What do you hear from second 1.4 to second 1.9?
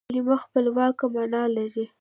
لري.